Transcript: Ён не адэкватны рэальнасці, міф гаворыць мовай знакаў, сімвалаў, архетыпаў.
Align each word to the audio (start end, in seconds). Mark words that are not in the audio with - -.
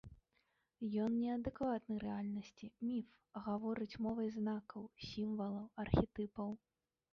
Ён 1.07 1.11
не 1.23 1.27
адэкватны 1.33 1.97
рэальнасці, 2.05 2.71
міф 2.89 3.05
гаворыць 3.49 3.99
мовай 4.07 4.33
знакаў, 4.39 4.83
сімвалаў, 5.11 5.71
архетыпаў. 5.87 6.49